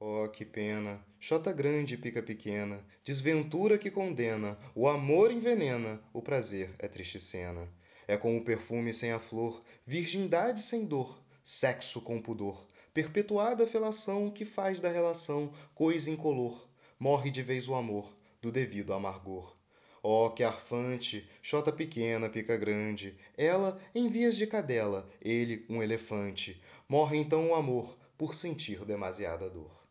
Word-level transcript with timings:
Oh, 0.00 0.28
que 0.28 0.44
pena! 0.44 1.04
chota 1.18 1.52
grande, 1.52 1.96
pica 1.96 2.22
pequena, 2.22 2.86
desventura 3.02 3.76
que 3.76 3.90
condena, 3.90 4.56
o 4.72 4.86
amor 4.86 5.32
envenena, 5.32 6.00
o 6.12 6.22
prazer 6.22 6.70
é 6.78 6.86
triste 6.86 7.18
cena. 7.18 7.68
É 8.06 8.16
como 8.16 8.38
o 8.38 8.44
perfume 8.44 8.92
sem 8.92 9.10
a 9.10 9.18
flor, 9.18 9.60
virgindade 9.84 10.60
sem 10.60 10.86
dor, 10.86 11.20
sexo 11.42 12.00
com 12.02 12.22
pudor, 12.22 12.64
perpetuada 12.94 13.66
felação 13.66 14.30
que 14.30 14.44
faz 14.44 14.80
da 14.80 14.88
relação 14.88 15.52
coisa 15.74 16.10
incolor. 16.10 16.68
Morre 16.96 17.32
de 17.32 17.42
vez 17.42 17.68
o 17.68 17.74
amor, 17.74 18.16
do 18.40 18.52
devido 18.52 18.92
amargor. 18.92 19.56
Oh, 20.00 20.30
que 20.30 20.44
arfante, 20.44 21.28
chota 21.42 21.72
pequena, 21.72 22.28
pica 22.28 22.56
grande, 22.56 23.18
ela 23.36 23.80
em 23.92 24.08
vias 24.08 24.36
de 24.36 24.46
cadela, 24.46 25.08
ele 25.20 25.66
um 25.68 25.82
elefante. 25.82 26.62
Morre 26.88 27.18
então 27.18 27.50
o 27.50 27.54
amor, 27.56 27.98
por 28.16 28.32
sentir 28.32 28.84
demasiada 28.84 29.50
dor. 29.50 29.87